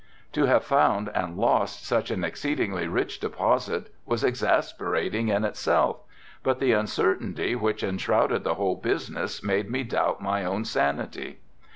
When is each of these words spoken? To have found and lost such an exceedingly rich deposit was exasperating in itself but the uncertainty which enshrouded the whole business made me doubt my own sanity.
To 0.33 0.45
have 0.47 0.63
found 0.63 1.11
and 1.13 1.37
lost 1.37 1.85
such 1.85 2.09
an 2.09 2.23
exceedingly 2.23 2.87
rich 2.87 3.19
deposit 3.19 3.93
was 4.03 4.23
exasperating 4.23 5.27
in 5.27 5.45
itself 5.45 5.99
but 6.41 6.57
the 6.59 6.71
uncertainty 6.71 7.53
which 7.53 7.83
enshrouded 7.83 8.43
the 8.43 8.55
whole 8.55 8.77
business 8.77 9.43
made 9.43 9.69
me 9.69 9.83
doubt 9.83 10.19
my 10.19 10.43
own 10.43 10.65
sanity. 10.65 11.41